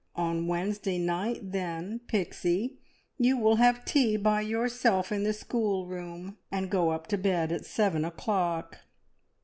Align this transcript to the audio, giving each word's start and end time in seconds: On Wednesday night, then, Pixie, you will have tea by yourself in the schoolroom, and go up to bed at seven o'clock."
On 0.15 0.47
Wednesday 0.47 0.97
night, 0.97 1.51
then, 1.51 1.99
Pixie, 2.07 2.79
you 3.19 3.37
will 3.37 3.57
have 3.57 3.85
tea 3.85 4.17
by 4.17 4.41
yourself 4.41 5.11
in 5.11 5.23
the 5.23 5.31
schoolroom, 5.31 6.39
and 6.51 6.71
go 6.71 6.89
up 6.89 7.05
to 7.09 7.19
bed 7.19 7.51
at 7.51 7.67
seven 7.67 8.03
o'clock." 8.03 8.79